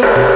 Yeah. 0.00 0.29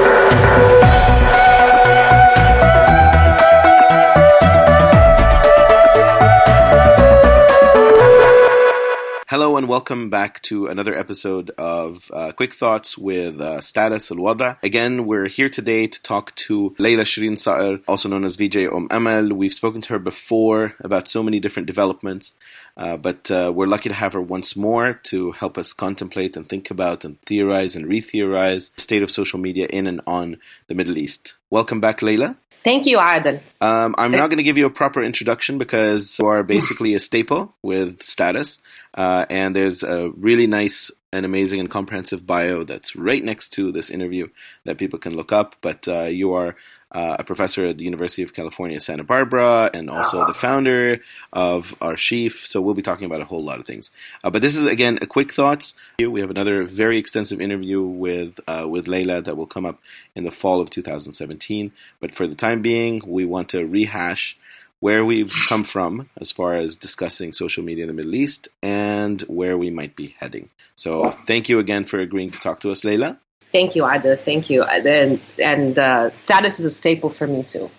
And 9.56 9.68
welcome 9.68 10.10
back 10.10 10.42
to 10.42 10.66
another 10.66 10.96
episode 10.96 11.50
of 11.50 12.10
uh, 12.12 12.32
Quick 12.32 12.54
Thoughts 12.54 12.98
with 12.98 13.40
uh, 13.40 13.60
Status 13.60 14.10
Al 14.10 14.16
Wada. 14.16 14.58
Again, 14.64 15.06
we're 15.06 15.28
here 15.28 15.48
today 15.48 15.86
to 15.86 16.02
talk 16.02 16.34
to 16.34 16.74
Laila 16.76 17.04
Shereen 17.04 17.38
Sakr, 17.38 17.78
also 17.86 18.08
known 18.08 18.24
as 18.24 18.34
VJ 18.34 18.66
Om 18.66 18.88
Amal. 18.90 19.28
We've 19.28 19.52
spoken 19.52 19.80
to 19.82 19.92
her 19.92 20.00
before 20.00 20.74
about 20.80 21.06
so 21.06 21.22
many 21.22 21.38
different 21.38 21.66
developments, 21.66 22.34
uh, 22.76 22.96
but 22.96 23.30
uh, 23.30 23.52
we're 23.54 23.68
lucky 23.68 23.90
to 23.90 23.94
have 23.94 24.14
her 24.14 24.20
once 24.20 24.56
more 24.56 24.94
to 25.04 25.30
help 25.30 25.56
us 25.56 25.72
contemplate 25.72 26.36
and 26.36 26.48
think 26.48 26.72
about 26.72 27.04
and 27.04 27.20
theorize 27.22 27.76
and 27.76 27.86
re 27.86 28.00
theorize 28.00 28.70
the 28.70 28.80
state 28.80 29.04
of 29.04 29.10
social 29.10 29.38
media 29.38 29.68
in 29.70 29.86
and 29.86 30.00
on 30.04 30.38
the 30.66 30.74
Middle 30.74 30.98
East. 30.98 31.34
Welcome 31.48 31.80
back, 31.80 32.02
Laila. 32.02 32.36
Thank 32.64 32.86
you, 32.86 32.98
Adel. 32.98 33.40
Um, 33.60 33.94
I'm 33.98 34.10
not 34.10 34.30
going 34.30 34.38
to 34.38 34.42
give 34.42 34.56
you 34.56 34.64
a 34.64 34.70
proper 34.70 35.02
introduction 35.02 35.58
because 35.58 36.18
you 36.18 36.26
are 36.26 36.42
basically 36.42 36.94
a 36.94 36.98
staple 36.98 37.54
with 37.62 38.02
status, 38.02 38.58
uh, 38.94 39.26
and 39.28 39.54
there's 39.54 39.82
a 39.82 40.08
really 40.16 40.46
nice 40.46 40.90
and 41.12 41.26
amazing 41.26 41.60
and 41.60 41.70
comprehensive 41.70 42.26
bio 42.26 42.64
that's 42.64 42.96
right 42.96 43.22
next 43.22 43.50
to 43.50 43.70
this 43.70 43.90
interview 43.90 44.28
that 44.64 44.78
people 44.78 44.98
can 44.98 45.14
look 45.14 45.30
up. 45.30 45.56
But 45.60 45.86
uh, 45.86 46.04
you 46.04 46.32
are 46.32 46.56
uh, 46.94 47.16
a 47.18 47.24
professor 47.24 47.66
at 47.66 47.78
the 47.78 47.84
University 47.84 48.22
of 48.22 48.32
California, 48.32 48.80
Santa 48.80 49.04
Barbara, 49.04 49.70
and 49.74 49.90
also 49.90 50.24
the 50.26 50.34
founder 50.34 51.00
of 51.32 51.74
R-Shief. 51.80 52.46
So 52.46 52.60
we'll 52.60 52.74
be 52.74 52.82
talking 52.82 53.06
about 53.06 53.20
a 53.20 53.24
whole 53.24 53.42
lot 53.42 53.58
of 53.58 53.66
things. 53.66 53.90
Uh, 54.22 54.30
but 54.30 54.40
this 54.40 54.56
is 54.56 54.64
again 54.66 54.98
a 55.02 55.06
quick 55.06 55.32
thoughts. 55.32 55.74
We 55.98 56.20
have 56.20 56.30
another 56.30 56.62
very 56.62 56.98
extensive 56.98 57.40
interview 57.40 57.82
with 57.82 58.40
uh, 58.46 58.66
with 58.68 58.86
Laila 58.86 59.20
that 59.22 59.36
will 59.36 59.46
come 59.46 59.66
up 59.66 59.80
in 60.14 60.24
the 60.24 60.30
fall 60.30 60.60
of 60.60 60.70
2017. 60.70 61.72
But 62.00 62.14
for 62.14 62.26
the 62.26 62.36
time 62.36 62.62
being, 62.62 63.02
we 63.06 63.24
want 63.24 63.50
to 63.50 63.66
rehash 63.66 64.38
where 64.80 65.04
we've 65.04 65.34
come 65.48 65.64
from 65.64 66.10
as 66.20 66.30
far 66.30 66.54
as 66.54 66.76
discussing 66.76 67.32
social 67.32 67.64
media 67.64 67.84
in 67.84 67.88
the 67.88 67.94
Middle 67.94 68.14
East 68.14 68.48
and 68.62 69.22
where 69.22 69.56
we 69.56 69.70
might 69.70 69.96
be 69.96 70.14
heading. 70.18 70.50
So 70.74 71.10
thank 71.10 71.48
you 71.48 71.58
again 71.58 71.84
for 71.84 71.98
agreeing 72.00 72.32
to 72.32 72.40
talk 72.40 72.60
to 72.60 72.70
us, 72.70 72.84
Laila. 72.84 73.18
Thank 73.54 73.76
you, 73.76 73.88
Ada. 73.88 74.16
Thank 74.16 74.50
you. 74.50 74.64
And, 74.64 75.20
and 75.38 75.78
uh, 75.78 76.10
status 76.10 76.58
is 76.58 76.66
a 76.66 76.72
staple 76.72 77.08
for 77.08 77.28
me 77.28 77.44
too. 77.44 77.70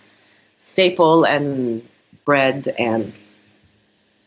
Staple 0.57 1.25
and 1.25 1.85
bread 2.23 2.73
and 2.79 3.13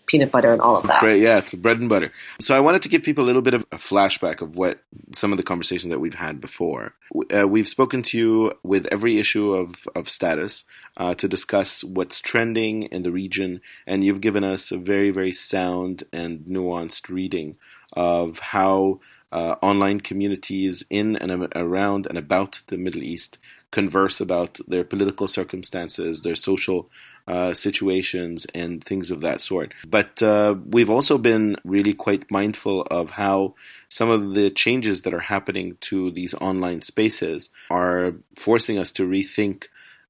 peanut 0.06 0.30
butter 0.30 0.52
and 0.52 0.60
all 0.60 0.76
of 0.76 0.86
that. 0.88 1.00
Great, 1.00 1.22
yeah, 1.22 1.38
it's 1.38 1.54
bread 1.54 1.78
and 1.78 1.88
butter. 1.88 2.12
So 2.38 2.54
I 2.54 2.60
wanted 2.60 2.82
to 2.82 2.90
give 2.90 3.02
people 3.02 3.24
a 3.24 3.26
little 3.26 3.40
bit 3.40 3.54
of 3.54 3.64
a 3.72 3.76
flashback 3.76 4.42
of 4.42 4.58
what 4.58 4.82
some 5.12 5.32
of 5.32 5.38
the 5.38 5.42
conversations 5.42 5.90
that 5.90 6.00
we've 6.00 6.14
had 6.14 6.38
before. 6.38 6.94
Uh, 7.34 7.48
we've 7.48 7.68
spoken 7.68 8.02
to 8.02 8.18
you 8.18 8.52
with 8.62 8.86
every 8.92 9.18
issue 9.18 9.54
of 9.54 9.88
of 9.94 10.06
status 10.08 10.66
uh, 10.98 11.14
to 11.14 11.28
discuss 11.28 11.82
what's 11.82 12.20
trending 12.20 12.82
in 12.84 13.04
the 13.04 13.12
region, 13.12 13.62
and 13.86 14.04
you've 14.04 14.20
given 14.20 14.44
us 14.44 14.70
a 14.70 14.76
very 14.76 15.10
very 15.10 15.32
sound 15.32 16.04
and 16.12 16.40
nuanced 16.40 17.08
reading 17.08 17.56
of 17.94 18.38
how 18.38 19.00
uh, 19.32 19.56
online 19.62 20.00
communities 20.00 20.84
in 20.90 21.16
and 21.16 21.52
around 21.54 22.06
and 22.06 22.18
about 22.18 22.62
the 22.68 22.76
Middle 22.76 23.02
East 23.02 23.38
converse 23.70 24.20
about 24.20 24.58
their 24.66 24.84
political 24.84 25.28
circumstances, 25.28 26.22
their 26.22 26.34
social 26.34 26.88
uh, 27.26 27.52
situations, 27.52 28.46
and 28.54 28.82
things 28.82 29.10
of 29.10 29.20
that 29.20 29.40
sort. 29.40 29.74
But 29.86 30.22
uh, 30.22 30.54
we've 30.66 30.88
also 30.88 31.18
been 31.18 31.56
really 31.64 31.92
quite 31.92 32.30
mindful 32.30 32.82
of 32.90 33.10
how 33.10 33.54
some 33.90 34.10
of 34.10 34.34
the 34.34 34.50
changes 34.50 35.02
that 35.02 35.12
are 35.12 35.20
happening 35.20 35.76
to 35.82 36.10
these 36.10 36.32
online 36.34 36.80
spaces 36.80 37.50
are 37.70 38.14
forcing 38.34 38.78
us 38.78 38.92
to 38.92 39.06
rethink 39.06 39.64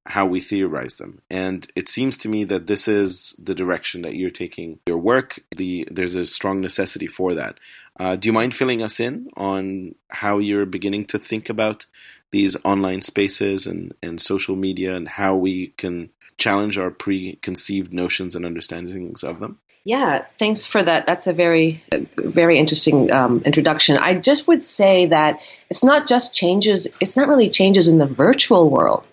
how 0.09 0.25
we 0.25 0.41
theorize 0.41 0.97
them. 0.97 1.21
And 1.29 1.71
it 1.77 1.89
seems 1.89 2.17
to 2.19 2.31
me 2.31 2.45
that 2.45 2.67
this 2.67 2.89
is 2.89 3.37
the 3.39 3.55
direction 3.55 4.03
that 4.03 4.17
you're 4.17 4.31
taking 4.31 4.79
your 4.87 4.97
work. 4.97 5.39
The, 5.55 5.87
there's 5.91 6.15
a 6.15 6.25
strong 6.25 6.63
necessity 6.63 7.07
for 7.07 7.35
that. 7.35 7.59
Uh, 8.01 8.17
do 8.17 8.27
you 8.27 8.33
mind 8.33 8.55
filling 8.55 8.83
us 8.83 9.01
in 9.01 9.29
on 9.37 9.95
how 10.09 10.39
you're 10.39 10.65
beginning 10.65 11.05
to 11.07 11.19
think 11.19 11.51
about 11.51 11.85
these 12.31 12.57
online 12.65 13.03
spaces 13.03 13.67
and, 13.67 13.95
and 14.03 14.19
social 14.19 14.57
media 14.57 14.97
and 14.97 15.07
how 15.07 15.37
we 15.37 15.69
can 15.77 16.09
challenge 16.39 16.79
our 16.79 16.91
preconceived 16.91 17.93
notions 17.93 18.35
and 18.35 18.47
understandings 18.47 19.23
of 19.23 19.41
them? 19.41 19.59
Yeah, 19.85 20.25
thanks 20.39 20.65
for 20.65 20.83
that. 20.83 21.07
That's 21.07 21.27
a 21.27 21.35
very, 21.35 21.83
very 22.17 22.59
interesting 22.59 23.13
um, 23.13 23.43
introduction. 23.45 23.99
I 23.99 24.19
just 24.19 24.47
would 24.47 24.65
say 24.65 25.07
that 25.07 25.41
it's 25.69 25.85
not 25.85 26.09
just 26.09 26.35
changes. 26.35 26.87
It's 27.01 27.17
not 27.17 27.29
really 27.29 27.51
changes 27.51 27.89
in 27.89 27.99
the 27.99 28.07
virtual 28.07 28.71
world 28.71 29.07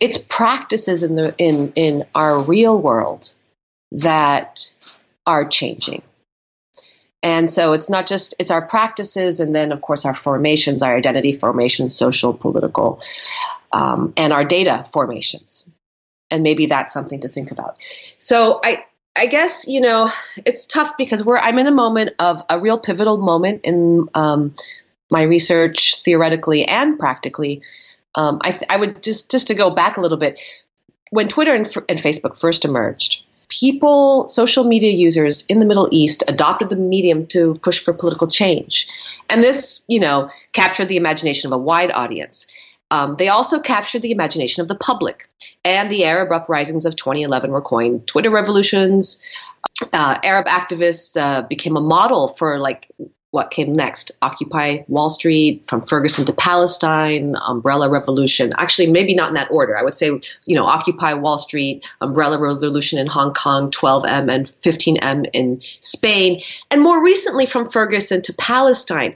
it's 0.00 0.18
practices 0.28 1.02
in 1.02 1.16
the 1.16 1.34
in 1.38 1.72
in 1.74 2.04
our 2.14 2.40
real 2.40 2.78
world 2.78 3.30
that 3.92 4.72
are 5.26 5.46
changing. 5.46 6.02
And 7.22 7.50
so 7.50 7.72
it's 7.72 7.88
not 7.88 8.06
just 8.06 8.34
it's 8.38 8.50
our 8.50 8.62
practices 8.62 9.40
and 9.40 9.54
then 9.54 9.72
of 9.72 9.80
course 9.80 10.04
our 10.04 10.14
formations 10.14 10.82
our 10.82 10.96
identity 10.96 11.32
formations 11.32 11.94
social 11.94 12.32
political 12.32 13.00
um, 13.72 14.12
and 14.16 14.32
our 14.32 14.44
data 14.44 14.84
formations. 14.92 15.66
And 16.30 16.42
maybe 16.42 16.66
that's 16.66 16.92
something 16.92 17.20
to 17.20 17.28
think 17.28 17.50
about. 17.50 17.78
So 18.16 18.60
i 18.64 18.84
i 19.16 19.26
guess 19.26 19.66
you 19.66 19.80
know 19.80 20.10
it's 20.44 20.66
tough 20.66 20.92
because 20.98 21.24
we're 21.24 21.38
i'm 21.38 21.58
in 21.58 21.66
a 21.66 21.72
moment 21.72 22.10
of 22.18 22.42
a 22.50 22.60
real 22.60 22.78
pivotal 22.78 23.16
moment 23.16 23.62
in 23.64 24.06
um, 24.14 24.54
my 25.10 25.22
research 25.22 26.02
theoretically 26.02 26.64
and 26.64 26.98
practically 26.98 27.62
um, 28.16 28.40
I, 28.44 28.58
I, 28.70 28.76
would 28.76 29.02
just 29.02 29.30
just 29.30 29.46
to 29.48 29.54
go 29.54 29.70
back 29.70 29.96
a 29.96 30.00
little 30.00 30.18
bit 30.18 30.40
when 31.10 31.28
Twitter 31.28 31.54
and, 31.54 31.66
and 31.88 31.98
Facebook 31.98 32.36
first 32.36 32.64
emerged. 32.64 33.24
People, 33.48 34.26
social 34.28 34.64
media 34.64 34.90
users 34.90 35.42
in 35.42 35.60
the 35.60 35.66
Middle 35.66 35.88
East 35.92 36.24
adopted 36.26 36.68
the 36.68 36.76
medium 36.76 37.26
to 37.28 37.54
push 37.56 37.78
for 37.78 37.92
political 37.92 38.26
change. 38.26 38.88
And 39.30 39.42
this, 39.42 39.82
you 39.86 40.00
know, 40.00 40.28
captured 40.52 40.86
the 40.86 40.96
imagination 40.96 41.46
of 41.46 41.52
a 41.52 41.62
wide 41.62 41.92
audience. 41.92 42.46
Um, 42.90 43.16
they 43.16 43.28
also 43.28 43.60
captured 43.60 44.02
the 44.02 44.10
imagination 44.10 44.62
of 44.62 44.68
the 44.68 44.74
public. 44.74 45.28
And 45.64 45.90
the 45.90 46.04
Arab 46.04 46.32
uprisings 46.32 46.84
of 46.84 46.96
2011 46.96 47.50
were 47.50 47.60
coined 47.60 48.06
Twitter 48.06 48.30
revolutions. 48.30 49.22
Uh, 49.92 50.18
Arab 50.24 50.46
activists 50.46 51.16
uh, 51.20 51.42
became 51.42 51.76
a 51.76 51.80
model 51.80 52.28
for 52.28 52.58
like 52.58 52.88
what 53.36 53.50
came 53.50 53.70
next 53.70 54.10
Occupy 54.22 54.78
Wall 54.88 55.10
Street, 55.10 55.62
from 55.66 55.82
Ferguson 55.82 56.24
to 56.24 56.32
Palestine, 56.32 57.36
Umbrella 57.46 57.90
Revolution. 57.90 58.54
Actually, 58.56 58.90
maybe 58.90 59.14
not 59.14 59.28
in 59.28 59.34
that 59.34 59.50
order. 59.50 59.76
I 59.76 59.82
would 59.82 59.94
say, 59.94 60.06
you 60.46 60.56
know, 60.56 60.64
Occupy 60.64 61.12
Wall 61.12 61.38
Street, 61.38 61.84
Umbrella 62.00 62.38
Revolution 62.38 62.98
in 62.98 63.06
Hong 63.06 63.34
Kong, 63.34 63.70
12M 63.70 64.32
and 64.32 64.46
15M 64.46 65.26
in 65.34 65.60
Spain, 65.80 66.40
and 66.70 66.80
more 66.80 67.04
recently 67.04 67.44
from 67.44 67.70
Ferguson 67.70 68.22
to 68.22 68.32
Palestine. 68.32 69.14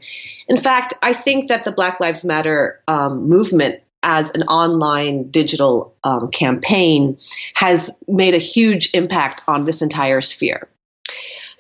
In 0.49 0.59
fact, 0.59 0.93
I 1.03 1.15
think 1.15 1.49
that 1.49 1.65
the 1.65 1.73
Black 1.73 1.99
Lives 1.99 2.23
Matter 2.23 2.79
um, 2.89 3.27
movement 3.27 3.81
as 4.03 4.31
an 4.33 4.43
online 4.45 5.31
digital 5.31 5.95
um, 6.05 6.31
campaign 6.31 7.17
has 7.55 7.91
made 8.07 8.35
a 8.35 8.39
huge 8.39 8.91
impact 8.93 9.43
on 9.49 9.65
this 9.65 9.81
entire 9.81 10.21
sphere. 10.21 10.69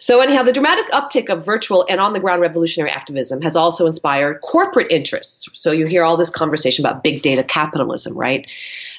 So, 0.00 0.22
anyhow, 0.22 0.42
the 0.42 0.52
dramatic 0.52 0.90
uptick 0.92 1.28
of 1.28 1.44
virtual 1.44 1.84
and 1.86 2.00
on 2.00 2.14
the 2.14 2.20
ground 2.20 2.40
revolutionary 2.40 2.90
activism 2.90 3.42
has 3.42 3.54
also 3.54 3.86
inspired 3.86 4.40
corporate 4.40 4.90
interests. 4.90 5.46
So, 5.52 5.72
you 5.72 5.86
hear 5.86 6.04
all 6.04 6.16
this 6.16 6.30
conversation 6.30 6.86
about 6.86 7.02
big 7.02 7.20
data 7.20 7.44
capitalism, 7.44 8.16
right? 8.16 8.50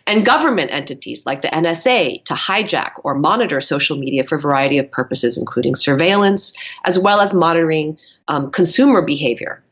And 0.05 0.23
government 0.23 0.69
entities 0.71 1.25
like 1.25 1.41
the 1.41 1.47
NSA 1.47 2.23
to 2.25 2.35
hijack 2.35 2.91
or 3.03 3.15
monitor 3.15 3.61
social 3.61 3.97
media 3.97 4.23
for 4.23 4.35
a 4.35 4.39
variety 4.39 4.77
of 4.77 4.91
purposes, 4.91 5.39
including 5.39 5.73
surveillance, 5.73 6.53
as 6.85 6.99
well 6.99 7.19
as 7.19 7.33
monitoring 7.33 7.97
um, 8.27 8.51
consumer 8.51 9.01
behavior 9.01 9.63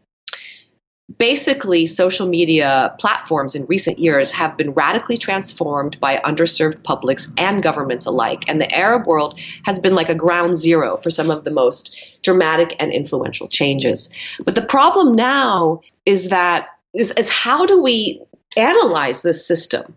basically 1.17 1.85
social 1.85 2.27
media 2.27 2.95
platforms 2.99 3.55
in 3.55 3.65
recent 3.65 3.97
years 3.97 4.31
have 4.31 4.55
been 4.57 4.71
radically 4.71 5.17
transformed 5.17 5.99
by 5.99 6.17
underserved 6.17 6.83
publics 6.83 7.31
and 7.37 7.63
governments 7.63 8.05
alike. 8.05 8.43
And 8.47 8.61
the 8.61 8.71
arab 8.75 9.07
world 9.07 9.39
has 9.65 9.79
been 9.79 9.95
like 9.95 10.09
a 10.09 10.15
ground 10.15 10.57
zero 10.57 10.97
for 10.97 11.09
some 11.09 11.31
of 11.31 11.43
the 11.43 11.51
most 11.51 11.97
dramatic 12.21 12.75
and 12.79 12.91
influential 12.91 13.47
changes. 13.47 14.09
But 14.43 14.55
the 14.55 14.61
problem 14.61 15.13
now 15.13 15.81
is 16.05 16.29
that 16.29 16.67
is, 16.93 17.11
is 17.13 17.29
how 17.29 17.65
do 17.65 17.81
we 17.81 18.21
analyze 18.57 19.21
this 19.21 19.45
system 19.45 19.95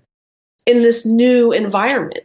in 0.66 0.82
this 0.82 1.04
new 1.04 1.52
environment? 1.52 2.24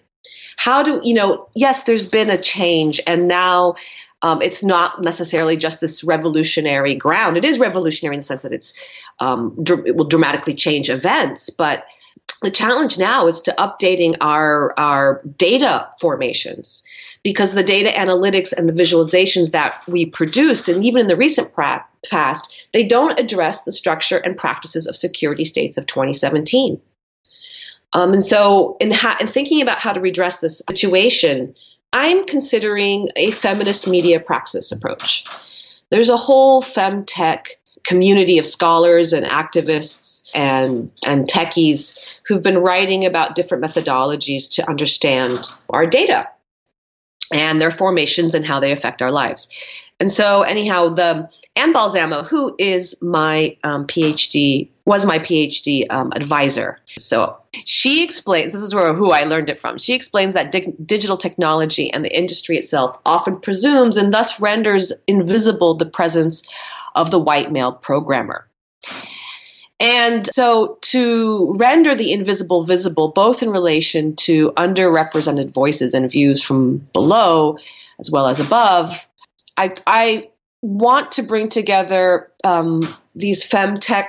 How 0.58 0.82
do 0.82 1.02
you 1.04 1.14
know 1.14 1.50
yes 1.56 1.84
there's 1.84 2.06
been 2.06 2.30
a 2.30 2.38
change 2.38 3.02
and 3.06 3.28
now 3.28 3.76
um, 4.22 4.42
it's 4.42 4.64
not 4.64 5.02
necessarily 5.02 5.58
just 5.58 5.80
this 5.80 6.04
revolutionary 6.04 6.96
ground. 6.96 7.38
It 7.38 7.46
is 7.46 7.60
revolutionary 7.60 8.16
in 8.16 8.20
the 8.22 8.26
sense 8.26 8.42
that 8.42 8.54
it's 8.54 8.74
um, 9.20 9.56
dr- 9.64 9.86
it 9.86 9.96
will 9.96 10.08
dramatically 10.08 10.56
change 10.56 10.90
events, 10.90 11.50
but 11.50 11.86
the 12.42 12.52
challenge 12.52 12.98
now 12.98 13.28
is 13.28 13.42
to 13.42 13.56
updating 13.58 14.16
our 14.22 14.74
our 14.78 15.22
data 15.38 15.88
formations 16.00 16.84
because 17.24 17.54
the 17.54 17.64
data 17.64 17.90
analytics 17.90 18.54
and 18.54 18.68
the 18.68 18.74
visualizations 18.74 19.52
that 19.52 19.84
we 19.88 20.06
produced 20.06 20.68
and 20.70 20.86
even 20.86 21.02
in 21.02 21.08
the 21.08 21.16
recent 21.16 21.54
pra- 21.54 21.86
past, 22.10 22.54
they 22.74 22.88
don't 22.88 23.20
address 23.20 23.64
the 23.64 23.72
structure 23.72 24.18
and 24.18 24.38
practices 24.38 24.88
of 24.88 24.96
security 24.96 25.46
states 25.46 25.78
of 25.78 25.86
2017. 25.86 26.80
Um, 27.94 28.14
and 28.14 28.24
so, 28.24 28.78
in, 28.80 28.92
ha- 28.92 29.18
in 29.20 29.28
thinking 29.28 29.62
about 29.62 29.80
how 29.80 29.94
to 29.94 30.00
redress 30.00 30.40
this 30.40 30.62
situation, 30.70 31.56
I'm 31.94 32.26
considering 32.26 33.10
a 33.16 33.32
feminist 33.32 33.88
media 33.88 34.20
praxis 34.20 34.72
approach. 34.72 35.26
There's 35.90 36.10
a 36.10 36.18
whole 36.18 36.62
femtech 36.62 37.48
community 37.84 38.38
of 38.38 38.46
scholars 38.46 39.14
and 39.14 39.26
activists 39.26 40.30
and, 40.36 40.92
and 41.06 41.28
techies 41.28 41.98
who've 42.26 42.44
been 42.44 42.58
writing 42.58 43.06
about 43.06 43.36
different 43.36 43.64
methodologies 43.64 44.54
to 44.56 44.70
understand 44.70 45.48
our 45.70 45.86
data 45.86 46.28
and 47.34 47.62
their 47.62 47.72
formations 47.72 48.34
and 48.34 48.46
how 48.46 48.60
they 48.60 48.72
affect 48.72 49.02
our 49.02 49.12
lives. 49.12 49.48
And 50.00 50.12
so, 50.12 50.44
anyhow, 50.44 50.90
the 50.90 51.30
Anne 51.56 51.74
Balsamo, 51.74 52.24
who 52.24 52.56
is 52.60 52.96
my 53.02 53.58
um, 53.64 53.88
PhD, 53.88 54.70
was 54.86 55.06
my 55.06 55.18
PhD 55.18 55.86
um, 55.90 56.14
advisor. 56.16 56.80
So 56.98 57.36
she 57.66 58.04
explains. 58.04 58.54
This 58.54 58.62
is 58.62 58.76
where 58.76 58.94
who 58.94 59.12
I 59.12 59.24
learned 59.24 59.50
it 59.50 59.60
from. 59.60 59.80
She 59.80 59.96
explains 59.96 60.36
that 60.36 60.52
di- 60.52 60.74
digital 60.86 61.18
technology 61.18 61.92
and 61.92 62.06
the 62.06 62.16
industry 62.16 62.58
itself 62.58 62.98
often 63.06 63.40
presumes 63.40 63.98
and 63.98 64.14
thus 64.14 64.40
renders 64.40 64.94
invisible 65.08 65.74
the 65.74 65.86
presence 65.86 66.44
of 66.94 67.10
the 67.10 67.20
white 67.20 67.52
male 67.52 67.72
programmer. 67.72 68.48
And 69.80 70.28
so 70.34 70.78
to 70.82 71.56
render 71.58 71.96
the 71.96 72.12
invisible 72.12 72.64
visible, 72.64 73.10
both 73.10 73.44
in 73.44 73.50
relation 73.50 74.16
to 74.18 74.52
underrepresented 74.54 75.54
voices 75.54 75.94
and 75.94 76.12
views 76.12 76.42
from 76.42 76.78
below 76.94 77.58
as 78.00 78.12
well 78.12 78.28
as 78.28 78.40
above, 78.40 79.07
I, 79.58 79.76
I 79.86 80.30
want 80.62 81.12
to 81.14 81.24
bring 81.24 81.50
together 81.50 82.32
um, 82.44 82.82
these 83.16 83.44
femtech 83.44 84.08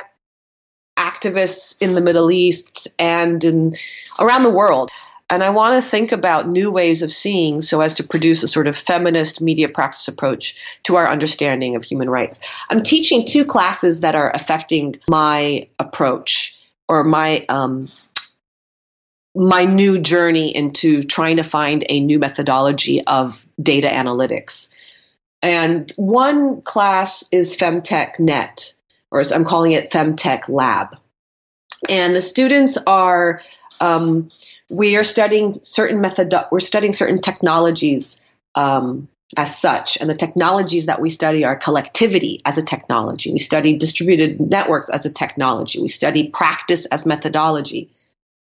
activists 0.98 1.76
in 1.80 1.94
the 1.94 2.00
Middle 2.00 2.30
East 2.30 2.88
and 2.98 3.42
in, 3.44 3.76
around 4.18 4.42
the 4.42 4.50
world. 4.50 4.90
And 5.30 5.44
I 5.44 5.50
want 5.50 5.82
to 5.82 5.88
think 5.88 6.10
about 6.10 6.48
new 6.48 6.70
ways 6.70 7.02
of 7.02 7.12
seeing 7.12 7.60
so 7.60 7.82
as 7.82 7.92
to 7.94 8.02
produce 8.02 8.42
a 8.42 8.48
sort 8.48 8.66
of 8.66 8.76
feminist 8.76 9.40
media 9.42 9.68
practice 9.68 10.08
approach 10.08 10.56
to 10.84 10.96
our 10.96 11.08
understanding 11.08 11.76
of 11.76 11.84
human 11.84 12.08
rights. 12.08 12.40
I'm 12.70 12.82
teaching 12.82 13.26
two 13.26 13.44
classes 13.44 14.00
that 14.00 14.14
are 14.14 14.32
affecting 14.34 14.96
my 15.08 15.68
approach 15.78 16.58
or 16.88 17.04
my 17.04 17.44
um, 17.50 17.88
my 19.34 19.64
new 19.64 20.00
journey 20.00 20.54
into 20.56 21.02
trying 21.02 21.36
to 21.36 21.44
find 21.44 21.84
a 21.88 22.00
new 22.00 22.18
methodology 22.18 23.04
of 23.04 23.46
data 23.62 23.88
analytics. 23.88 24.68
And 25.42 25.90
one 25.96 26.62
class 26.62 27.24
is 27.30 27.56
Femtech 27.56 28.18
Net, 28.18 28.72
or 29.10 29.22
I'm 29.32 29.44
calling 29.44 29.72
it 29.72 29.90
Femtech 29.90 30.48
Lab. 30.48 30.96
And 31.88 32.14
the 32.14 32.20
students 32.20 32.76
are, 32.86 33.40
um, 33.80 34.30
we 34.68 34.96
are 34.96 35.04
studying 35.04 35.54
certain 35.54 36.00
method, 36.00 36.34
we're 36.50 36.60
studying 36.60 36.92
certain 36.92 37.20
technologies 37.20 38.20
um, 38.54 39.08
as 39.36 39.56
such. 39.56 39.98
And 40.00 40.10
the 40.10 40.14
technologies 40.14 40.86
that 40.86 41.00
we 41.00 41.10
study 41.10 41.44
are 41.44 41.56
collectivity 41.56 42.40
as 42.44 42.58
a 42.58 42.62
technology. 42.62 43.32
We 43.32 43.38
study 43.38 43.76
distributed 43.76 44.40
networks 44.40 44.88
as 44.88 45.06
a 45.06 45.10
technology. 45.10 45.80
We 45.80 45.88
study 45.88 46.30
practice 46.30 46.86
as 46.86 47.06
methodology 47.06 47.90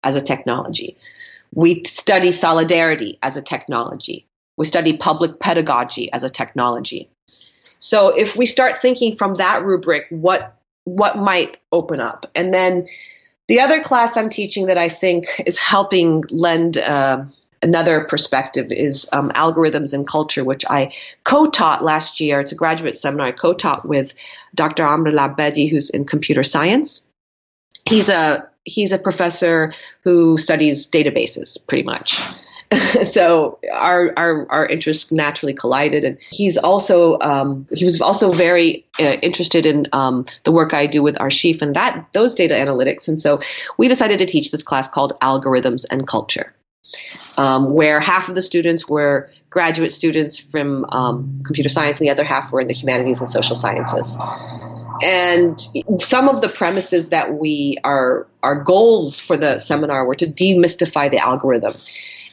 as 0.04 0.16
a 0.16 0.22
technology. 0.22 0.98
We 1.54 1.84
study 1.84 2.32
solidarity 2.32 3.20
as 3.22 3.36
a 3.36 3.42
technology. 3.42 4.27
We 4.58 4.66
study 4.66 4.98
public 4.98 5.40
pedagogy 5.40 6.12
as 6.12 6.24
a 6.24 6.30
technology. 6.30 7.10
So 7.78 8.18
if 8.18 8.36
we 8.36 8.46
start 8.46 8.78
thinking 8.78 9.16
from 9.16 9.36
that 9.36 9.64
rubric, 9.64 10.06
what 10.10 10.54
what 10.86 11.18
might 11.18 11.58
open 11.72 12.00
up, 12.00 12.26
and 12.34 12.54
then 12.54 12.88
the 13.48 13.60
other 13.60 13.82
class 13.82 14.18
I'm 14.18 14.30
teaching 14.30 14.68
that 14.68 14.78
I 14.78 14.90
think 14.90 15.28
is 15.46 15.58
helping 15.58 16.24
lend 16.30 16.78
uh, 16.78 17.24
another 17.62 18.06
perspective 18.06 18.72
is 18.72 19.08
um, 19.14 19.30
algorithms 19.32 19.94
and 19.94 20.06
culture, 20.06 20.44
which 20.44 20.66
I 20.70 20.94
co-taught 21.24 21.84
last 21.84 22.20
year. 22.20 22.40
It's 22.40 22.52
a 22.52 22.56
graduate 22.56 22.98
seminar 22.98 23.28
I 23.28 23.32
co-taught 23.32 23.88
with 23.88 24.14
Dr. 24.56 24.86
Amr 24.86 25.10
El 25.10 25.30
Abbadi, 25.30 25.70
who's 25.70 25.90
in 25.90 26.06
computer 26.06 26.44
science. 26.44 27.08
He's 27.86 28.10
a 28.10 28.50
he's 28.66 28.92
a 28.92 28.98
professor 28.98 29.74
who 30.04 30.38
studies 30.38 30.88
databases, 30.88 31.58
pretty 31.68 31.84
much. 31.84 32.20
so 33.06 33.60
our, 33.72 34.12
our 34.18 34.52
our 34.52 34.66
interests 34.66 35.12
naturally 35.12 35.54
collided, 35.54 36.04
and 36.04 36.18
he's 36.30 36.58
also 36.58 37.18
um, 37.20 37.66
he 37.72 37.86
was 37.86 38.02
also 38.02 38.32
very 38.34 38.86
uh, 39.00 39.16
interested 39.22 39.66
in 39.66 39.88
um, 39.94 40.26
the 40.44 40.52
work 40.52 40.74
I 40.74 40.86
do 40.86 41.02
with 41.02 41.20
R-Shief 41.20 41.62
and 41.62 41.76
that 41.76 42.08
those 42.14 42.34
data 42.34 42.56
analytics, 42.56 43.08
and 43.08 43.22
so 43.22 43.42
we 43.78 43.88
decided 43.88 44.20
to 44.20 44.26
teach 44.26 44.52
this 44.52 44.64
class 44.64 44.88
called 44.90 45.18
Algorithms 45.22 45.86
and 45.90 46.06
Culture, 46.06 46.54
um, 47.38 47.74
where 47.74 48.02
half 48.02 48.28
of 48.28 48.36
the 48.36 48.42
students 48.42 48.88
were 48.88 49.30
graduate 49.50 49.94
students 49.94 50.38
from 50.38 50.84
um, 50.90 51.42
computer 51.46 51.70
science, 51.70 52.02
and 52.02 52.08
the 52.08 52.12
other 52.12 52.26
half 52.26 52.52
were 52.52 52.60
in 52.60 52.68
the 52.68 52.74
humanities 52.74 53.22
and 53.22 53.30
social 53.30 53.56
sciences. 53.56 54.18
And 55.02 55.58
some 56.02 56.28
of 56.28 56.42
the 56.42 56.50
premises 56.50 57.10
that 57.10 57.34
we 57.36 57.78
are 57.86 58.28
our 58.44 58.62
goals 58.62 59.20
for 59.20 59.38
the 59.38 59.60
seminar 59.60 60.06
were 60.06 60.16
to 60.16 60.28
demystify 60.28 61.10
the 61.10 61.20
algorithm 61.20 61.74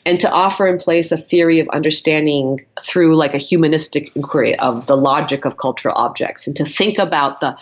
and 0.07 0.21
to 0.21 0.31
offer 0.31 0.67
in 0.67 0.79
place 0.79 1.11
a 1.13 1.17
theory 1.17 1.61
of 1.61 1.69
understanding 1.71 2.65
through 2.83 3.17
like 3.17 3.35
a 3.35 3.39
humanistic 3.39 4.15
inquiry 4.15 4.59
of 4.59 4.87
the 4.87 4.97
logic 4.97 5.45
of 5.45 5.57
cultural 5.57 5.95
objects 5.97 6.47
and 6.47 6.57
to 6.57 6.65
think 6.65 6.99
about 6.99 7.41
the 7.41 7.57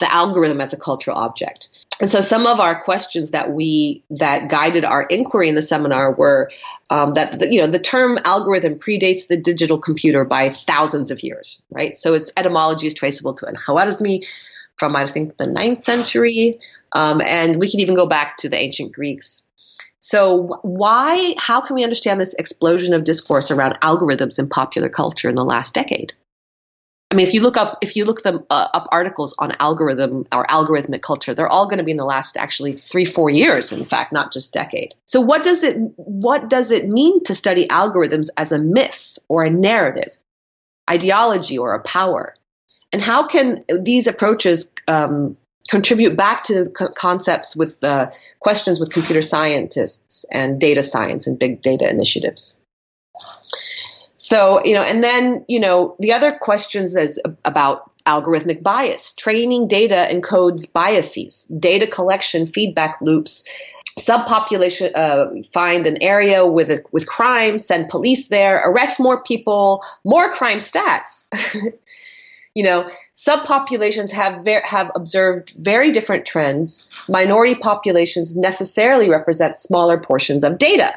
the 0.00 0.12
algorithm 0.12 0.60
as 0.60 0.72
a 0.72 0.76
cultural 0.76 1.16
object. 1.16 1.68
And 2.00 2.10
so 2.10 2.20
some 2.20 2.46
of 2.46 2.60
our 2.60 2.80
questions 2.80 3.32
that 3.32 3.50
we 3.52 4.04
that 4.10 4.48
guided 4.48 4.84
our 4.84 5.02
inquiry 5.02 5.48
in 5.48 5.56
the 5.56 5.62
seminar 5.62 6.12
were 6.12 6.50
um, 6.90 7.14
that 7.14 7.40
the, 7.40 7.52
you 7.52 7.60
know 7.60 7.66
the 7.66 7.80
term 7.80 8.18
algorithm 8.24 8.78
predates 8.78 9.26
the 9.26 9.36
digital 9.36 9.78
computer 9.78 10.24
by 10.24 10.50
thousands 10.50 11.10
of 11.10 11.22
years, 11.22 11.60
right? 11.70 11.96
So 11.96 12.14
its 12.14 12.30
etymology 12.36 12.86
is 12.86 12.94
traceable 12.94 13.34
to 13.34 13.48
al-Khwarizmi 13.48 14.24
from 14.76 14.94
I 14.94 15.08
think 15.08 15.36
the 15.36 15.46
ninth 15.48 15.82
century, 15.82 16.60
um, 16.92 17.20
and 17.20 17.58
we 17.58 17.68
can 17.68 17.80
even 17.80 17.96
go 17.96 18.06
back 18.06 18.36
to 18.38 18.48
the 18.48 18.56
ancient 18.56 18.92
Greeks. 18.92 19.42
So 20.10 20.58
why, 20.62 21.34
how 21.36 21.60
can 21.60 21.76
we 21.76 21.84
understand 21.84 22.18
this 22.18 22.32
explosion 22.38 22.94
of 22.94 23.04
discourse 23.04 23.50
around 23.50 23.74
algorithms 23.82 24.38
in 24.38 24.48
popular 24.48 24.88
culture 24.88 25.28
in 25.28 25.34
the 25.34 25.44
last 25.44 25.74
decade? 25.74 26.14
I 27.10 27.14
mean, 27.14 27.26
if 27.26 27.34
you 27.34 27.42
look 27.42 27.58
up, 27.58 27.76
if 27.82 27.94
you 27.94 28.06
look 28.06 28.22
them 28.22 28.42
uh, 28.48 28.68
up 28.72 28.88
articles 28.90 29.34
on 29.38 29.52
algorithm 29.60 30.24
or 30.34 30.46
algorithmic 30.46 31.02
culture, 31.02 31.34
they're 31.34 31.46
all 31.46 31.66
going 31.66 31.76
to 31.76 31.84
be 31.84 31.90
in 31.90 31.98
the 31.98 32.06
last 32.06 32.38
actually 32.38 32.72
three, 32.72 33.04
four 33.04 33.28
years. 33.28 33.70
In 33.70 33.84
fact, 33.84 34.10
not 34.10 34.32
just 34.32 34.54
decade. 34.54 34.94
So 35.04 35.20
what 35.20 35.42
does 35.42 35.62
it, 35.62 35.76
what 35.96 36.48
does 36.48 36.70
it 36.70 36.88
mean 36.88 37.22
to 37.24 37.34
study 37.34 37.66
algorithms 37.68 38.28
as 38.38 38.50
a 38.50 38.58
myth 38.58 39.18
or 39.28 39.44
a 39.44 39.50
narrative, 39.50 40.16
ideology 40.90 41.58
or 41.58 41.74
a 41.74 41.82
power? 41.82 42.34
And 42.92 43.02
how 43.02 43.26
can 43.26 43.62
these 43.82 44.06
approaches 44.06 44.74
um, 44.86 45.36
contribute 45.68 46.16
back 46.16 46.44
to 46.44 46.66
co- 46.76 46.92
concepts 46.92 47.54
with 47.54 47.82
uh, 47.84 48.10
questions 48.40 48.80
with 48.80 48.90
computer 48.90 49.22
scientists 49.22 50.24
and 50.32 50.60
data 50.60 50.82
science 50.82 51.26
and 51.26 51.38
big 51.38 51.62
data 51.62 51.88
initiatives. 51.88 52.58
So, 54.16 54.64
you 54.64 54.74
know, 54.74 54.82
and 54.82 55.04
then, 55.04 55.44
you 55.48 55.60
know, 55.60 55.94
the 56.00 56.12
other 56.12 56.36
questions 56.40 56.96
is 56.96 57.20
about 57.44 57.92
algorithmic 58.04 58.64
bias. 58.64 59.12
Training 59.12 59.68
data 59.68 60.08
encodes 60.10 60.70
biases, 60.72 61.44
data 61.60 61.86
collection, 61.86 62.48
feedback 62.48 62.98
loops, 63.00 63.44
subpopulation, 63.96 64.90
uh, 64.96 65.26
find 65.52 65.86
an 65.86 66.02
area 66.02 66.44
with 66.44 66.68
a, 66.68 66.82
with 66.90 67.06
crime, 67.06 67.60
send 67.60 67.88
police 67.88 68.26
there, 68.26 68.58
arrest 68.68 68.98
more 68.98 69.22
people, 69.22 69.84
more 70.04 70.32
crime 70.32 70.58
stats. 70.58 71.26
you 72.54 72.64
know, 72.64 72.90
subpopulations 73.28 74.10
have 74.10 74.44
ver- 74.44 74.62
have 74.64 74.90
observed 74.94 75.52
very 75.58 75.92
different 75.92 76.24
trends. 76.26 76.88
Minority 77.08 77.54
populations 77.54 78.36
necessarily 78.36 79.10
represent 79.10 79.56
smaller 79.56 80.00
portions 80.00 80.42
of 80.44 80.58
data. 80.58 80.94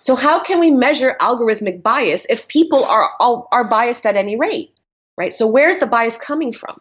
So 0.00 0.16
how 0.16 0.42
can 0.42 0.58
we 0.58 0.70
measure 0.70 1.16
algorithmic 1.20 1.82
bias 1.82 2.26
if 2.28 2.48
people 2.48 2.84
are 2.84 3.10
are 3.20 3.64
biased 3.64 4.06
at 4.06 4.16
any 4.16 4.36
rate, 4.36 4.74
right? 5.16 5.32
So 5.32 5.46
where's 5.46 5.78
the 5.78 5.86
bias 5.86 6.18
coming 6.18 6.52
from? 6.52 6.80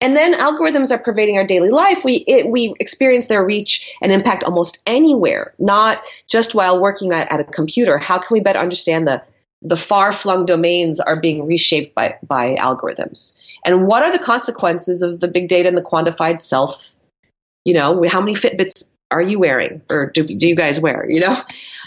And 0.00 0.14
then 0.14 0.34
algorithms 0.34 0.90
are 0.90 0.98
pervading 0.98 1.38
our 1.38 1.46
daily 1.46 1.70
life. 1.70 2.04
We 2.04 2.24
it, 2.26 2.48
we 2.48 2.74
experience 2.80 3.28
their 3.28 3.44
reach 3.44 3.90
and 4.02 4.12
impact 4.12 4.44
almost 4.44 4.78
anywhere, 4.86 5.54
not 5.58 6.04
just 6.28 6.54
while 6.54 6.78
working 6.78 7.12
at, 7.12 7.30
at 7.32 7.40
a 7.40 7.44
computer. 7.44 7.96
How 7.96 8.18
can 8.18 8.34
we 8.34 8.40
better 8.40 8.58
understand 8.58 9.08
the 9.08 9.22
the 9.64 9.76
far 9.76 10.12
flung 10.12 10.44
domains 10.44 11.00
are 11.00 11.18
being 11.18 11.46
reshaped 11.46 11.94
by, 11.94 12.14
by 12.22 12.54
algorithms. 12.56 13.32
And 13.64 13.86
what 13.86 14.02
are 14.02 14.12
the 14.12 14.22
consequences 14.22 15.02
of 15.02 15.20
the 15.20 15.28
big 15.28 15.48
data 15.48 15.68
and 15.68 15.76
the 15.76 15.82
quantified 15.82 16.42
self? 16.42 16.94
You 17.64 17.74
know, 17.74 18.04
how 18.08 18.20
many 18.20 18.34
Fitbits 18.34 18.92
are 19.10 19.22
you 19.22 19.38
wearing 19.38 19.80
or 19.88 20.10
do, 20.10 20.24
do 20.24 20.46
you 20.46 20.56
guys 20.56 20.80
wear? 20.80 21.08
You 21.08 21.20
know? 21.20 21.42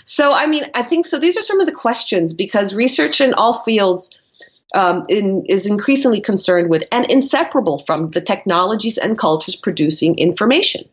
So, 0.06 0.32
I 0.32 0.48
mean, 0.48 0.64
I 0.74 0.84
think 0.84 1.06
so. 1.06 1.20
These 1.20 1.36
are 1.36 1.44
some 1.44 1.60
of 1.60 1.66
the 1.66 1.74
questions 1.74 2.34
because 2.34 2.74
research 2.74 3.20
in 3.20 3.34
all 3.34 3.62
fields 3.64 4.18
um, 4.74 5.06
in, 5.10 5.46
is 5.48 5.66
increasingly 5.66 6.22
concerned 6.22 6.70
with 6.70 6.86
and 6.94 7.06
inseparable 7.12 7.80
from 7.80 8.12
the 8.12 8.22
technologies 8.22 8.98
and 8.98 9.18
cultures 9.18 9.58
producing 9.58 10.18
information, 10.18 10.84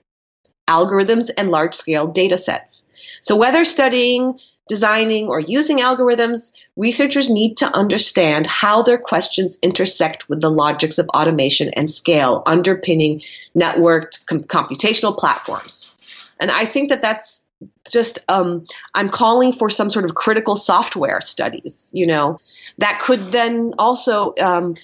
algorithms, 0.69 1.31
and 1.38 1.50
large 1.50 1.75
scale 1.75 2.09
data 2.09 2.37
sets. 2.37 2.88
So, 3.21 3.37
whether 3.37 3.64
studying, 3.64 4.38
designing, 4.69 5.29
or 5.29 5.38
using 5.38 5.79
algorithms, 5.79 6.50
researchers 6.76 7.31
need 7.31 7.57
to 7.57 7.66
understand 7.76 8.47
how 8.47 8.83
their 8.83 8.99
questions 8.99 9.59
intersect 9.62 10.28
with 10.28 10.40
the 10.40 10.50
logics 10.50 10.99
of 10.99 11.09
automation 11.11 11.71
and 11.75 11.90
scale 11.90 12.43
underpinning 12.47 13.23
networked 13.57 14.25
com- 14.26 14.45
computational 14.45 15.16
platforms. 15.16 15.95
And 16.40 16.50
I 16.50 16.64
think 16.64 16.88
that 16.88 17.02
that's 17.02 17.45
just 17.90 18.19
um, 18.28 18.66
I'm 18.95 19.09
calling 19.09 19.52
for 19.52 19.71
some 19.71 19.90
sort 19.90 20.04
of 20.04 20.14
critical 20.14 20.57
software 20.57 21.21
studies, 21.21 21.90
you 21.93 22.07
know, 22.07 22.38
that 22.78 23.00
could 23.00 23.21
then 23.26 23.73
also 23.78 24.35
um, 24.40 24.75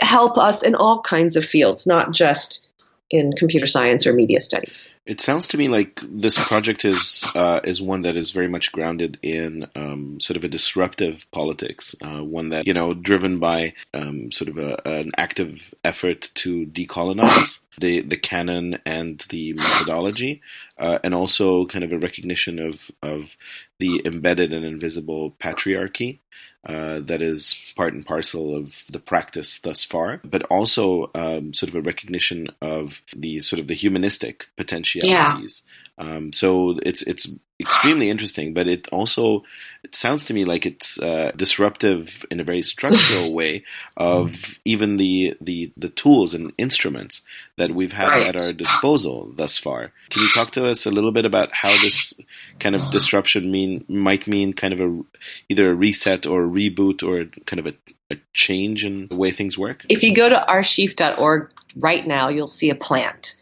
help 0.00 0.36
us 0.38 0.62
in 0.62 0.74
all 0.74 1.00
kinds 1.02 1.36
of 1.36 1.44
fields, 1.44 1.86
not 1.86 2.12
just 2.12 2.67
in 3.10 3.32
computer 3.32 3.66
science 3.66 4.06
or 4.06 4.12
media 4.12 4.40
studies. 4.40 4.92
It 5.06 5.20
sounds 5.20 5.48
to 5.48 5.58
me 5.58 5.68
like 5.68 6.00
this 6.06 6.38
project 6.38 6.84
is 6.84 7.24
uh, 7.34 7.60
is 7.64 7.80
one 7.80 8.02
that 8.02 8.16
is 8.16 8.32
very 8.32 8.48
much 8.48 8.72
grounded 8.72 9.18
in 9.22 9.66
um, 9.74 10.20
sort 10.20 10.36
of 10.36 10.44
a 10.44 10.48
disruptive 10.48 11.26
politics, 11.30 11.94
uh, 12.02 12.22
one 12.22 12.50
that 12.50 12.66
you 12.66 12.74
know 12.74 12.92
driven 12.92 13.38
by 13.38 13.72
um, 13.94 14.30
sort 14.30 14.48
of 14.48 14.58
a, 14.58 14.86
an 14.86 15.12
active 15.16 15.72
effort 15.82 16.30
to 16.34 16.66
decolonize 16.66 17.64
the 17.80 18.02
the 18.02 18.18
canon 18.18 18.78
and 18.84 19.24
the 19.30 19.54
methodology, 19.54 20.42
uh, 20.76 20.98
and 21.02 21.14
also 21.14 21.64
kind 21.64 21.84
of 21.84 21.92
a 21.92 21.98
recognition 21.98 22.58
of 22.58 22.90
of 23.02 23.36
the 23.78 24.02
embedded 24.04 24.52
and 24.52 24.64
invisible 24.64 25.32
patriarchy 25.40 26.18
uh, 26.66 27.00
that 27.00 27.22
is 27.22 27.60
part 27.76 27.94
and 27.94 28.04
parcel 28.04 28.54
of 28.54 28.84
the 28.90 28.98
practice 28.98 29.58
thus 29.60 29.84
far, 29.84 30.20
but 30.24 30.42
also 30.44 31.10
um, 31.14 31.52
sort 31.54 31.70
of 31.70 31.76
a 31.76 31.82
recognition 31.82 32.48
of 32.60 33.02
the 33.16 33.40
sort 33.40 33.60
of 33.60 33.68
the 33.68 33.74
humanistic 33.74 34.48
potentialities. 34.56 35.62
Yeah. 35.98 36.04
Um, 36.04 36.32
so 36.32 36.78
it's 36.84 37.02
it's 37.02 37.28
extremely 37.60 38.08
interesting, 38.08 38.54
but 38.54 38.68
it 38.68 38.88
also 38.92 39.44
it 39.82 39.94
sounds 39.94 40.24
to 40.24 40.34
me 40.34 40.44
like 40.44 40.66
it's 40.66 41.00
uh, 41.00 41.32
disruptive 41.36 42.24
in 42.30 42.40
a 42.40 42.44
very 42.44 42.62
structural 42.62 43.32
way 43.40 43.64
of 43.96 44.58
even 44.64 44.96
the, 44.96 45.36
the 45.40 45.72
the 45.76 45.88
tools 45.88 46.34
and 46.34 46.52
instruments 46.58 47.22
that 47.56 47.72
we've 47.72 47.92
had 47.92 48.08
right. 48.08 48.28
at 48.28 48.36
our 48.40 48.52
disposal 48.52 49.32
thus 49.36 49.58
far. 49.58 49.92
Can 50.10 50.22
you 50.22 50.28
talk 50.34 50.50
to 50.52 50.66
us 50.66 50.86
a 50.86 50.90
little 50.90 51.12
bit 51.12 51.24
about 51.24 51.52
how 51.52 51.70
this 51.82 52.14
kind 52.60 52.74
of 52.74 52.90
disruption 52.90 53.50
mean 53.50 53.84
might 53.88 54.26
mean 54.26 54.52
kind 54.52 54.72
of 54.72 54.80
a 54.80 55.02
either 55.48 55.70
a 55.70 55.74
reset 55.74 56.26
or 56.26 56.44
a 56.44 56.48
reboot 56.48 57.02
or 57.02 57.26
kind 57.44 57.60
of 57.60 57.66
a, 57.66 57.74
a 58.10 58.16
change 58.32 58.84
in 58.84 59.08
the 59.08 59.16
way 59.16 59.30
things 59.30 59.58
work? 59.58 59.84
If 59.88 60.02
you 60.02 60.14
go 60.14 60.28
to 60.28 60.46
r-shief.org 60.46 61.50
right 61.76 62.06
now, 62.06 62.28
you'll 62.28 62.48
see 62.48 62.70
a 62.70 62.74
plant 62.74 63.34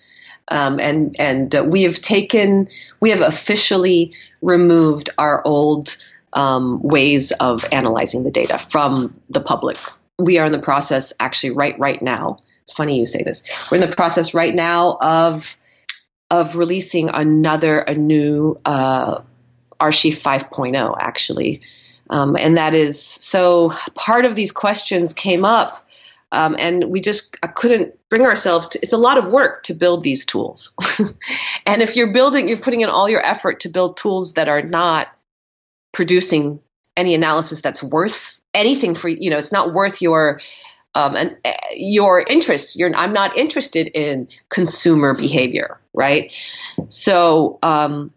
um, 0.49 0.79
and 0.81 1.15
and 1.19 1.55
uh, 1.55 1.65
we 1.69 1.83
have 1.83 2.01
taken, 2.01 2.69
we 3.01 3.11
have 3.11 3.21
officially 3.21 4.13
removed 4.43 5.11
our 5.19 5.45
old 5.47 5.97
um, 6.35 6.81
ways 6.83 7.33
of 7.33 7.65
analyzing 7.73 8.23
the 8.23 8.31
data 8.31 8.59
from 8.59 9.13
the 9.31 9.41
public. 9.41 9.79
We 10.19 10.39
are 10.39 10.47
in 10.47 10.53
the 10.53 10.59
process, 10.59 11.13
actually, 11.21 11.51
right 11.51 11.79
right 11.79 12.01
now. 12.01 12.39
It's 12.63 12.73
funny 12.73 12.99
you 12.99 13.07
say 13.07 13.23
this. 13.23 13.43
We're 13.71 13.83
in 13.83 13.89
the 13.89 13.95
process 13.95 14.35
right 14.35 14.55
now 14.55 14.99
of 15.01 15.57
of 16.31 16.57
releasing 16.57 17.09
another, 17.11 17.81
a 17.81 17.95
new 17.95 18.59
uh, 18.65 19.21
R-Shief 19.81 20.23
5.0, 20.23 20.97
actually. 21.01 21.61
Um, 22.11 22.37
and 22.39 22.57
that 22.57 22.75
is 22.75 23.01
so 23.03 23.73
part 23.95 24.25
of 24.25 24.35
these 24.35 24.53
questions 24.53 25.13
came 25.13 25.45
up 25.45 25.86
um, 26.37 26.55
and 26.59 26.85
we 26.85 27.01
just 27.01 27.37
couldn't 27.55 27.95
bring 28.09 28.23
ourselves 28.23 28.69
to 28.69 28.79
it's 28.83 28.93
a 28.93 28.99
lot 28.99 29.19
of 29.19 29.27
work 29.27 29.63
to 29.65 29.75
build 29.75 30.03
these 30.03 30.25
tools. 30.25 30.73
And 31.69 31.83
if 31.83 31.97
you're 31.97 32.13
building 32.13 32.49
you're 32.49 32.59
putting 32.59 32.83
in 32.83 32.89
all 32.89 33.09
your 33.09 33.25
effort 33.27 33.59
to 33.61 33.69
build 33.69 33.97
tools 33.97 34.35
that 34.35 34.49
are 34.49 34.63
not 34.63 35.09
producing 35.93 36.61
any 36.97 37.15
analysis 37.15 37.61
that's 37.61 37.83
worth 37.83 38.39
anything 38.55 38.95
for 38.95 39.09
you 39.09 39.29
know 39.31 39.37
it's 39.37 39.53
not 39.53 39.75
worth 39.75 40.01
your 40.01 40.41
um, 40.95 41.17
and 41.17 41.37
uh, 41.45 41.53
your 41.75 42.21
interests 42.29 42.77
you're 42.77 42.95
i'm 42.95 43.13
not 43.13 43.37
interested 43.37 43.89
in 43.89 44.29
consumer 44.49 45.13
behavior 45.13 45.81
right? 45.97 46.33
So 46.87 47.59
um, 47.65 48.13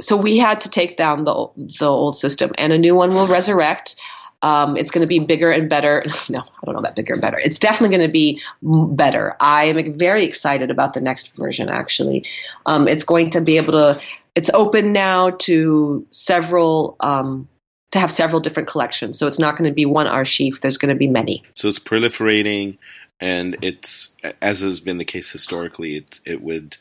so 0.00 0.16
we 0.16 0.38
had 0.38 0.60
to 0.62 0.68
take 0.68 0.96
down 0.96 1.22
the 1.22 1.48
the 1.78 1.86
old 1.86 2.18
system 2.18 2.50
and 2.58 2.72
a 2.72 2.78
new 2.78 2.96
one 2.96 3.14
will 3.14 3.28
resurrect 3.28 3.94
um, 4.42 4.76
it's 4.76 4.90
going 4.90 5.02
to 5.02 5.06
be 5.06 5.18
bigger 5.18 5.50
and 5.50 5.68
better. 5.68 6.04
No, 6.28 6.40
I 6.40 6.66
don't 6.66 6.74
know 6.74 6.80
about 6.80 6.94
bigger 6.94 7.14
and 7.14 7.22
better. 7.22 7.38
It's 7.38 7.58
definitely 7.58 7.96
going 7.96 8.08
to 8.08 8.12
be 8.12 8.40
better. 8.62 9.36
I 9.40 9.64
am 9.66 9.98
very 9.98 10.24
excited 10.24 10.70
about 10.70 10.94
the 10.94 11.00
next 11.00 11.34
version, 11.34 11.68
actually. 11.68 12.24
Um, 12.66 12.86
it's 12.86 13.02
going 13.02 13.30
to 13.30 13.40
be 13.40 13.56
able 13.56 13.72
to, 13.72 14.00
it's 14.36 14.50
open 14.54 14.92
now 14.92 15.30
to 15.40 16.06
several, 16.10 16.96
um, 17.00 17.48
to 17.90 17.98
have 17.98 18.12
several 18.12 18.40
different 18.40 18.68
collections. 18.68 19.18
So 19.18 19.26
it's 19.26 19.40
not 19.40 19.56
going 19.56 19.68
to 19.68 19.74
be 19.74 19.86
one 19.86 20.06
archive, 20.06 20.60
there's 20.60 20.78
going 20.78 20.94
to 20.94 20.98
be 20.98 21.08
many. 21.08 21.42
So 21.54 21.66
it's 21.66 21.80
proliferating, 21.80 22.78
and 23.18 23.56
it's, 23.60 24.14
as 24.40 24.60
has 24.60 24.78
been 24.78 24.98
the 24.98 25.04
case 25.04 25.32
historically, 25.32 25.96
it, 25.96 26.20
it 26.24 26.42
would. 26.42 26.76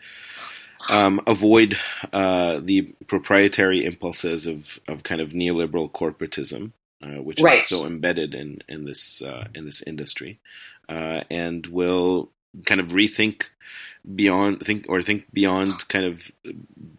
Um, 0.90 1.20
avoid 1.28 1.78
uh, 2.14 2.62
the 2.64 2.96
proprietary 3.08 3.84
impulses 3.84 4.48
of, 4.48 4.80
of 4.88 5.04
kind 5.04 5.20
of 5.20 5.32
neoliberal 5.32 5.92
corporatism 5.92 6.72
uh, 7.02 7.22
which 7.22 7.42
right. 7.42 7.58
is 7.58 7.68
so 7.68 7.86
embedded 7.86 8.36
in 8.36 8.60
in 8.68 8.86
this 8.86 9.22
uh, 9.22 9.48
in 9.56 9.66
this 9.66 9.82
industry, 9.82 10.40
uh, 10.88 11.22
and 11.30 11.68
will 11.68 12.32
kind 12.66 12.82
of 12.82 12.90
rethink 12.90 13.46
beyond 14.16 14.62
think 14.62 14.86
or 14.90 15.02
think 15.02 15.32
beyond 15.34 15.88
kind 15.88 16.06
of 16.06 16.32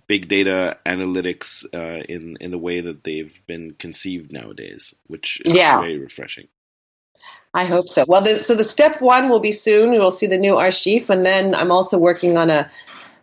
big 0.07 0.29
data 0.29 0.79
analytics 0.87 1.65
uh, 1.75 2.03
in 2.09 2.37
in 2.41 2.51
the 2.51 2.59
way 2.59 2.81
that 2.81 3.05
they've 3.05 3.43
been 3.47 3.73
conceived 3.73 4.33
nowadays, 4.33 4.95
which 5.07 5.41
is 5.45 5.55
yeah. 5.55 5.81
very 5.81 5.99
refreshing. 5.99 6.49
I 7.53 7.65
hope 7.65 7.89
so. 7.89 8.05
Well, 8.07 8.23
the, 8.23 8.39
so 8.39 8.55
the 8.55 8.65
step 8.65 9.01
one 9.01 9.29
will 9.29 9.41
be 9.41 9.51
soon. 9.51 9.91
We 9.91 9.99
will 9.99 10.13
see 10.13 10.29
the 10.29 10.39
new 10.39 10.57
archive, 10.57 11.11
and 11.11 11.27
then 11.27 11.55
I'm 11.55 11.73
also 11.73 11.99
working 11.99 12.39
on 12.39 12.49
a, 12.49 12.71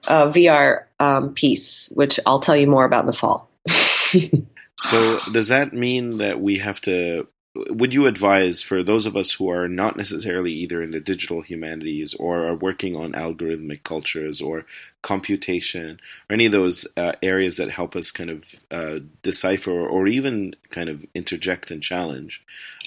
a 0.08 0.28
VR 0.28 0.84
um, 1.00 1.34
piece, 1.34 1.88
which 1.94 2.20
I'll 2.26 2.42
tell 2.42 2.58
you 2.58 2.68
more 2.68 2.84
about 2.84 3.02
in 3.02 3.08
the 3.08 3.14
fall. 3.14 3.50
So 4.82 5.20
does 5.32 5.48
that 5.48 5.74
mean 5.74 6.18
that 6.18 6.40
we 6.40 6.60
have 6.60 6.82
to? 6.82 7.28
Would 7.56 7.94
you 7.94 8.06
advise 8.06 8.62
for 8.62 8.84
those 8.84 9.08
of 9.08 9.18
us 9.18 9.32
who 9.32 9.50
are 9.50 9.68
not 9.68 9.98
necessarily 9.98 10.52
either 10.52 10.84
in 10.84 10.92
the 10.92 11.00
digital 11.00 11.42
humanities 11.42 12.14
or 12.14 12.46
are 12.46 12.56
working 12.56 12.96
on 12.96 13.14
algorithmic 13.14 13.82
cultures 13.82 14.42
or 14.42 14.66
computation 15.02 16.00
or 16.30 16.36
any 16.36 16.46
of 16.46 16.52
those 16.52 16.88
uh, 16.96 17.14
areas 17.24 17.58
that 17.58 17.72
help 17.72 17.96
us 17.96 18.12
kind 18.12 18.30
of 18.30 18.44
uh, 18.70 19.00
decipher 19.24 19.72
or 19.72 20.08
even 20.08 20.56
kind 20.70 20.88
of 20.88 21.04
interject 21.16 21.72
and 21.72 21.82
challenge? 21.82 22.44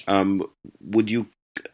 Um, 0.07 0.49
would 0.79 1.11
you 1.11 1.27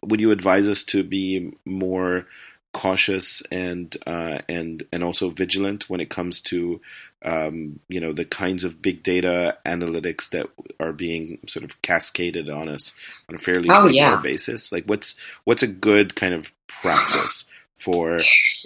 would 0.04 0.20
you 0.20 0.32
advise 0.32 0.68
us 0.68 0.84
to 0.86 1.04
be 1.04 1.54
more 1.66 2.26
cautious 2.74 3.42
and 3.52 3.96
uh, 4.06 4.40
and 4.48 4.86
and 4.92 5.04
also 5.04 5.30
vigilant 5.30 5.90
when 5.90 6.00
it 6.00 6.10
comes 6.10 6.42
to 6.42 6.80
um, 7.24 7.80
you 7.88 8.00
know 8.00 8.14
the 8.14 8.26
kinds 8.26 8.64
of 8.64 8.82
big 8.82 9.04
data 9.04 9.58
analytics 9.66 10.30
that 10.30 10.48
are 10.80 10.94
being 10.94 11.40
sort 11.48 11.64
of 11.64 11.82
cascaded 11.82 12.50
on 12.50 12.70
us 12.70 12.94
on 13.30 13.36
a 13.36 13.40
fairly 13.40 13.70
oh, 13.70 13.86
regular 13.86 13.92
yeah. 13.92 14.16
basis. 14.18 14.72
Like 14.72 14.86
what's 14.86 15.16
what's 15.46 15.64
a 15.64 15.68
good 15.68 16.16
kind 16.16 16.34
of 16.34 16.52
practice 16.68 17.46
for 17.78 18.20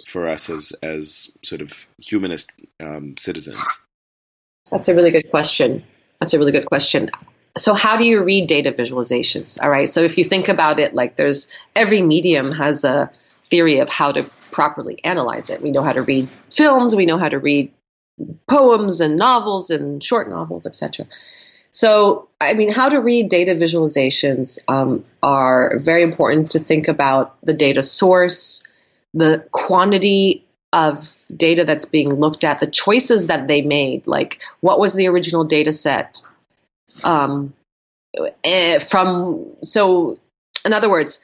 for 0.06 0.28
us 0.28 0.50
as 0.50 0.72
as 0.82 1.32
sort 1.42 1.60
of 1.60 1.86
humanist 1.98 2.52
um, 2.80 3.16
citizens? 3.16 3.62
That's 4.70 4.88
a 4.88 4.94
really 4.94 5.10
good 5.10 5.30
question. 5.30 5.84
That's 6.20 6.34
a 6.34 6.38
really 6.38 6.52
good 6.52 6.66
question. 6.66 7.10
So 7.56 7.74
how 7.74 7.96
do 7.96 8.06
you 8.06 8.22
read 8.22 8.46
data 8.46 8.72
visualizations? 8.72 9.62
All 9.62 9.70
right. 9.70 9.88
So 9.88 10.02
if 10.02 10.16
you 10.16 10.24
think 10.24 10.48
about 10.48 10.80
it, 10.80 10.94
like 10.94 11.16
there's 11.16 11.48
every 11.76 12.00
medium 12.00 12.52
has 12.52 12.84
a 12.84 13.10
theory 13.44 13.78
of 13.78 13.88
how 13.88 14.12
to 14.12 14.22
properly 14.50 15.02
analyze 15.04 15.50
it. 15.50 15.62
We 15.62 15.70
know 15.70 15.82
how 15.82 15.92
to 15.92 16.02
read 16.02 16.28
films. 16.50 16.94
We 16.94 17.06
know 17.06 17.18
how 17.18 17.28
to 17.28 17.38
read 17.38 17.72
poems 18.48 19.00
and 19.00 19.16
novels 19.16 19.70
and 19.70 20.02
short 20.02 20.28
novels, 20.28 20.66
etc. 20.66 21.06
So, 21.70 22.28
I 22.40 22.52
mean, 22.52 22.70
how 22.70 22.88
to 22.88 23.00
read 23.00 23.30
data 23.30 23.52
visualizations 23.52 24.58
um, 24.68 25.04
are 25.22 25.78
very 25.78 26.02
important 26.02 26.50
to 26.50 26.58
think 26.58 26.86
about 26.86 27.36
the 27.42 27.54
data 27.54 27.82
source, 27.82 28.62
the 29.14 29.44
quantity 29.52 30.44
of 30.74 31.14
data 31.34 31.64
that's 31.64 31.86
being 31.86 32.14
looked 32.14 32.44
at, 32.44 32.60
the 32.60 32.66
choices 32.66 33.26
that 33.26 33.48
they 33.48 33.62
made, 33.62 34.06
like 34.06 34.42
what 34.60 34.78
was 34.78 34.94
the 34.94 35.06
original 35.06 35.44
data 35.44 35.72
set. 35.72 36.20
Um, 37.04 37.54
eh, 38.44 38.78
from 38.78 39.46
so, 39.62 40.18
in 40.66 40.74
other 40.74 40.90
words, 40.90 41.20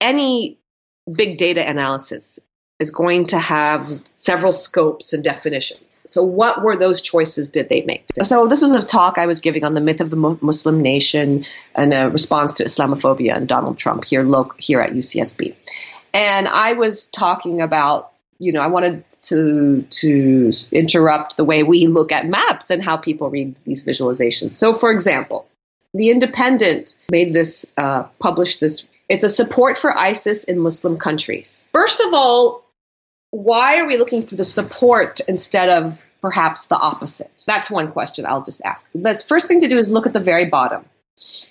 any 0.00 0.58
big 1.12 1.38
data 1.38 1.66
analysis 1.66 2.38
is 2.78 2.90
going 2.90 3.26
to 3.26 3.38
have 3.38 3.84
several 4.04 4.52
scopes 4.52 5.12
and 5.12 5.24
definitions. 5.24 6.02
So, 6.06 6.22
what 6.22 6.62
were 6.62 6.76
those 6.76 7.00
choices 7.00 7.48
did 7.48 7.68
they 7.68 7.82
make? 7.82 8.04
So, 8.22 8.46
this 8.46 8.62
was 8.62 8.72
a 8.72 8.84
talk 8.84 9.18
I 9.18 9.26
was 9.26 9.40
giving 9.40 9.64
on 9.64 9.74
the 9.74 9.80
myth 9.80 10.00
of 10.00 10.10
the 10.10 10.16
Muslim 10.16 10.80
nation 10.80 11.44
and 11.74 11.92
a 11.92 12.08
response 12.10 12.52
to 12.54 12.64
Islamophobia 12.64 13.36
and 13.36 13.48
Donald 13.48 13.78
Trump 13.78 14.04
here, 14.04 14.24
here 14.58 14.80
at 14.80 14.92
UCSB. 14.92 15.54
And 16.14 16.48
I 16.48 16.72
was 16.72 17.06
talking 17.06 17.60
about, 17.60 18.12
you 18.38 18.52
know, 18.52 18.60
I 18.60 18.68
wanted 18.68 19.04
to 19.22 19.82
to 19.82 20.52
interrupt 20.70 21.36
the 21.36 21.44
way 21.44 21.62
we 21.62 21.86
look 21.88 22.12
at 22.12 22.26
maps 22.26 22.70
and 22.70 22.82
how 22.82 22.96
people 22.96 23.28
read 23.28 23.56
these 23.64 23.84
visualizations. 23.84 24.54
So, 24.54 24.72
for 24.72 24.90
example, 24.90 25.48
the 25.94 26.10
Independent 26.10 26.94
made 27.10 27.32
this, 27.32 27.66
uh, 27.76 28.04
published 28.20 28.60
this. 28.60 28.86
It's 29.08 29.24
a 29.24 29.28
support 29.28 29.78
for 29.78 29.96
ISIS 29.96 30.44
in 30.44 30.58
Muslim 30.58 30.98
countries. 30.98 31.66
First 31.72 32.00
of 32.00 32.12
all, 32.12 32.64
why 33.30 33.78
are 33.78 33.86
we 33.86 33.96
looking 33.96 34.26
for 34.26 34.36
the 34.36 34.44
support 34.44 35.20
instead 35.28 35.68
of 35.68 36.04
perhaps 36.20 36.66
the 36.66 36.76
opposite? 36.76 37.30
That's 37.46 37.70
one 37.70 37.92
question 37.92 38.26
I'll 38.26 38.42
just 38.42 38.62
ask. 38.64 38.90
The 38.94 39.16
first 39.26 39.46
thing 39.46 39.60
to 39.60 39.68
do 39.68 39.78
is 39.78 39.90
look 39.90 40.06
at 40.06 40.12
the 40.12 40.20
very 40.20 40.46
bottom. 40.46 40.84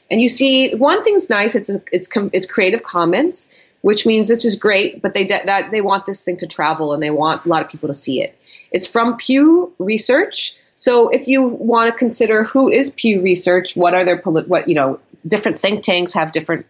And 0.09 0.21
you 0.21 0.29
see, 0.29 0.75
one 0.75 1.03
thing's 1.03 1.29
nice, 1.29 1.55
it's, 1.55 1.69
it's, 1.91 2.07
it's 2.31 2.45
Creative 2.45 2.83
Commons, 2.83 3.49
which 3.81 4.05
means 4.05 4.29
it's 4.29 4.43
just 4.43 4.59
great, 4.59 5.01
but 5.01 5.13
they, 5.13 5.25
that, 5.25 5.71
they 5.71 5.81
want 5.81 6.05
this 6.05 6.23
thing 6.23 6.37
to 6.37 6.47
travel 6.47 6.93
and 6.93 7.01
they 7.01 7.09
want 7.09 7.45
a 7.45 7.49
lot 7.49 7.63
of 7.63 7.69
people 7.69 7.87
to 7.87 7.93
see 7.93 8.21
it. 8.21 8.37
It's 8.71 8.87
from 8.87 9.17
Pew 9.17 9.73
Research. 9.79 10.53
So 10.75 11.09
if 11.09 11.27
you 11.27 11.43
want 11.43 11.91
to 11.91 11.97
consider 11.97 12.43
who 12.43 12.69
is 12.69 12.91
Pew 12.91 13.21
Research, 13.21 13.75
what 13.75 13.93
are 13.93 14.05
their, 14.05 14.17
what, 14.17 14.67
you 14.67 14.75
know, 14.75 14.99
different 15.25 15.59
think 15.59 15.83
tanks 15.83 16.13
have 16.13 16.31
different 16.31 16.65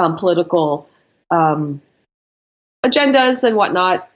um, 0.00 0.16
political 0.16 0.88
um, 1.30 1.80
agendas 2.84 3.44
and 3.44 3.56
whatnot 3.56 4.10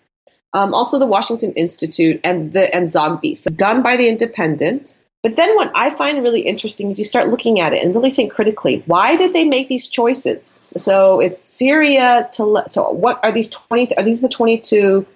um, 0.54 0.72
also 0.72 0.98
the 0.98 1.06
Washington 1.06 1.52
Institute 1.52 2.20
and 2.24 2.52
the 2.52 2.74
and 2.74 2.86
Zogby, 2.86 3.36
so 3.36 3.50
done 3.50 3.82
by 3.82 3.96
the 3.96 4.08
Independent. 4.08 4.96
But 5.22 5.36
then 5.36 5.54
what 5.56 5.72
I 5.74 5.88
find 5.90 6.22
really 6.22 6.42
interesting 6.42 6.90
is 6.90 6.98
you 6.98 7.04
start 7.04 7.28
looking 7.28 7.58
at 7.58 7.72
it 7.72 7.82
and 7.82 7.94
really 7.94 8.10
think 8.10 8.32
critically. 8.32 8.82
Why 8.86 9.16
did 9.16 9.32
they 9.32 9.44
make 9.44 9.68
these 9.68 9.88
choices? 9.88 10.52
So 10.56 11.20
it's 11.20 11.42
Syria 11.42 12.28
to 12.34 12.62
so 12.66 12.90
what 12.90 13.20
are 13.24 13.32
these 13.32 13.48
twenty? 13.48 13.96
Are 13.96 14.04
these 14.04 14.20
the 14.20 14.28
twenty 14.28 14.58
two? 14.58 15.06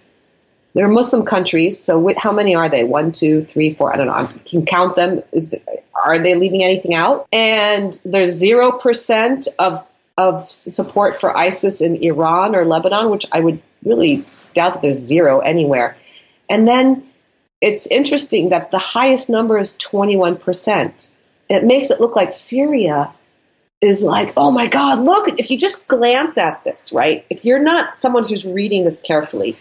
They're 0.74 0.88
Muslim 0.88 1.24
countries. 1.24 1.82
So 1.82 2.12
how 2.18 2.32
many 2.32 2.54
are 2.54 2.68
they? 2.68 2.84
One, 2.84 3.12
two, 3.12 3.40
three, 3.40 3.74
four. 3.74 3.92
I 3.92 3.96
don't 3.96 4.06
know. 4.06 4.12
I 4.12 4.26
can 4.44 4.66
count 4.66 4.96
them. 4.96 5.22
Is 5.32 5.54
are 6.04 6.18
they 6.18 6.34
leaving 6.34 6.62
anything 6.64 6.94
out? 6.94 7.28
And 7.32 7.98
there's 8.04 8.30
zero 8.30 8.72
percent 8.72 9.46
of 9.58 9.84
of 10.18 10.48
support 10.48 11.18
for 11.18 11.34
ISIS 11.34 11.80
in 11.80 11.94
Iran 12.02 12.56
or 12.56 12.64
Lebanon, 12.64 13.08
which 13.08 13.24
I 13.30 13.38
would 13.38 13.62
really 13.84 14.26
doubt 14.52 14.74
that 14.74 14.82
there's 14.82 14.98
zero 14.98 15.38
anywhere. 15.38 15.96
And 16.50 16.66
then 16.66 17.08
it's 17.60 17.86
interesting 17.86 18.48
that 18.48 18.72
the 18.72 18.78
highest 18.78 19.30
number 19.30 19.56
is 19.58 19.78
21%. 19.78 21.10
It 21.48 21.64
makes 21.64 21.90
it 21.90 22.00
look 22.00 22.16
like 22.16 22.32
Syria 22.32 23.14
is 23.80 24.02
like, 24.02 24.32
oh 24.36 24.50
my 24.50 24.66
God, 24.66 24.98
look, 24.98 25.28
if 25.38 25.52
you 25.52 25.56
just 25.56 25.86
glance 25.86 26.36
at 26.36 26.64
this, 26.64 26.92
right? 26.92 27.24
If 27.30 27.44
you're 27.44 27.62
not 27.62 27.96
someone 27.96 28.28
who's 28.28 28.44
reading 28.44 28.84
this 28.84 29.00
carefully, 29.00 29.56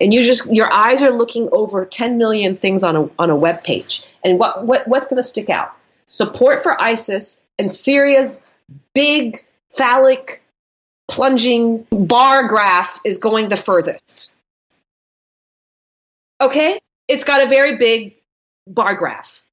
and 0.00 0.12
you 0.12 0.24
just 0.24 0.52
your 0.52 0.72
eyes 0.72 1.00
are 1.00 1.12
looking 1.12 1.48
over 1.52 1.84
10 1.84 2.18
million 2.18 2.56
things 2.56 2.82
on 2.82 2.96
a 2.96 3.08
on 3.20 3.30
a 3.30 3.36
web 3.36 3.62
page, 3.62 4.04
and 4.24 4.36
what, 4.36 4.66
what 4.66 4.88
what's 4.88 5.06
going 5.06 5.22
to 5.22 5.28
stick 5.28 5.48
out? 5.48 5.70
Support 6.06 6.64
for 6.64 6.80
ISIS 6.82 7.40
and 7.56 7.70
Syria's 7.70 8.42
big 8.94 9.38
phallic 9.76 10.42
plunging 11.08 11.86
bar 11.90 12.48
graph 12.48 13.00
is 13.04 13.18
going 13.18 13.48
the 13.48 13.56
furthest. 13.56 14.30
Okay? 16.40 16.80
It's 17.08 17.24
got 17.24 17.42
a 17.42 17.48
very 17.48 17.76
big 17.76 18.16
bar 18.66 18.94
graph. 18.94 19.44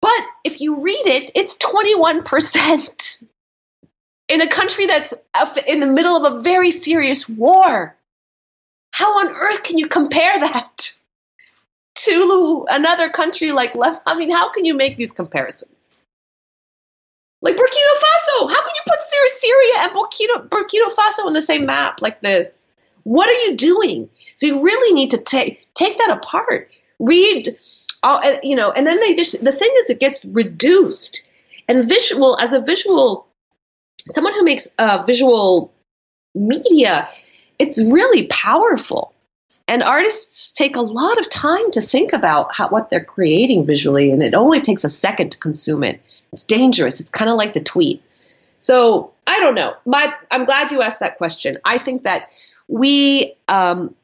But 0.00 0.20
if 0.44 0.60
you 0.60 0.80
read 0.80 1.06
it, 1.06 1.30
it's 1.34 1.56
21% 1.58 3.24
in 4.28 4.40
a 4.40 4.46
country 4.46 4.86
that's 4.86 5.14
in 5.66 5.80
the 5.80 5.86
middle 5.86 6.16
of 6.16 6.34
a 6.34 6.40
very 6.42 6.70
serious 6.70 7.28
war. 7.28 7.96
How 8.90 9.18
on 9.20 9.28
earth 9.28 9.62
can 9.62 9.78
you 9.78 9.88
compare 9.88 10.38
that 10.40 10.92
to 11.96 12.66
another 12.70 13.08
country 13.08 13.52
like 13.52 13.74
Lebanon? 13.74 14.02
I 14.06 14.14
mean, 14.16 14.30
how 14.30 14.52
can 14.52 14.64
you 14.64 14.74
make 14.74 14.96
these 14.96 15.12
comparisons? 15.12 15.83
Like 17.44 17.56
Burkina 17.56 17.94
Faso, 18.00 18.50
how 18.50 18.60
can 18.62 18.72
you 18.74 18.82
put 18.86 19.02
Syria 19.02 19.74
and 19.80 19.92
Burkina, 19.92 20.48
Burkina 20.48 20.90
Faso 20.94 21.26
on 21.26 21.34
the 21.34 21.42
same 21.42 21.66
map 21.66 22.00
like 22.00 22.22
this? 22.22 22.68
What 23.02 23.28
are 23.28 23.50
you 23.50 23.56
doing? 23.56 24.08
So 24.36 24.46
you 24.46 24.64
really 24.64 24.94
need 24.94 25.10
to 25.10 25.18
take 25.18 25.68
take 25.74 25.98
that 25.98 26.10
apart. 26.10 26.70
Read, 26.98 27.54
all, 28.02 28.16
uh, 28.24 28.38
you 28.42 28.56
know, 28.56 28.72
and 28.72 28.86
then 28.86 28.98
they 28.98 29.14
just 29.14 29.44
the 29.44 29.52
thing 29.52 29.70
is 29.80 29.90
it 29.90 30.00
gets 30.00 30.24
reduced 30.24 31.20
and 31.68 31.86
visual 31.86 32.38
as 32.40 32.54
a 32.54 32.60
visual 32.60 33.26
someone 34.06 34.32
who 34.32 34.42
makes 34.42 34.66
uh, 34.78 35.02
visual 35.06 35.70
media. 36.34 37.06
It's 37.58 37.78
really 37.78 38.26
powerful. 38.28 39.12
And 39.68 39.82
artists 39.82 40.52
take 40.52 40.76
a 40.76 40.82
lot 40.82 41.18
of 41.18 41.28
time 41.30 41.70
to 41.72 41.80
think 41.80 42.12
about 42.12 42.54
how, 42.54 42.68
what 42.68 42.90
they're 42.90 43.04
creating 43.04 43.66
visually, 43.66 44.10
and 44.10 44.22
it 44.22 44.34
only 44.34 44.60
takes 44.60 44.84
a 44.84 44.90
second 44.90 45.32
to 45.32 45.38
consume 45.38 45.84
it. 45.84 46.02
It's 46.34 46.44
dangerous. 46.44 47.00
It's 47.00 47.10
kind 47.10 47.30
of 47.30 47.36
like 47.36 47.54
the 47.54 47.62
tweet. 47.62 48.02
So 48.58 49.12
I 49.26 49.40
don't 49.40 49.54
know. 49.54 49.74
My, 49.86 50.12
I'm 50.30 50.44
glad 50.44 50.70
you 50.70 50.82
asked 50.82 51.00
that 51.00 51.16
question. 51.16 51.58
I 51.64 51.78
think 51.78 52.04
that 52.04 52.28
we, 52.68 53.34
um, 53.48 53.94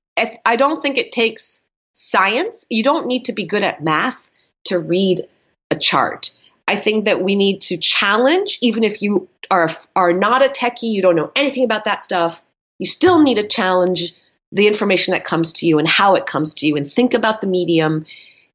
I 0.45 0.57
don't 0.57 0.81
think 0.83 0.99
it 0.99 1.13
takes 1.13 1.61
science. 1.93 2.67
You 2.71 2.83
don't 2.83 3.07
need 3.07 3.27
to 3.27 3.33
be 3.33 3.45
good 3.45 3.65
at 3.65 3.83
math 3.83 4.31
to 4.65 4.79
read 4.79 5.27
a 5.71 5.77
chart. 5.77 6.31
I 6.69 6.77
think 6.77 7.05
that 7.07 7.23
we 7.23 7.35
need 7.35 7.63
to 7.63 7.77
challenge, 7.77 8.59
even 8.61 8.85
if 8.85 9.03
you 9.03 9.29
are 9.51 9.71
are 9.97 10.13
not 10.13 10.45
a 10.45 10.49
techie, 10.49 10.93
you 10.93 11.03
don't 11.03 11.17
know 11.17 11.33
anything 11.35 11.65
about 11.65 11.85
that 11.85 12.01
stuff. 12.01 12.43
You 12.79 12.87
still 12.87 13.21
need 13.21 13.37
to 13.37 13.47
challenge 13.47 14.15
the 14.53 14.67
information 14.67 15.13
that 15.13 15.25
comes 15.25 15.53
to 15.55 15.67
you 15.67 15.79
and 15.79 15.89
how 15.89 16.15
it 16.15 16.27
comes 16.27 16.55
to 16.55 16.67
you, 16.67 16.77
and 16.77 16.91
think 16.91 17.15
about 17.15 17.41
the 17.41 17.47
medium, 17.47 18.07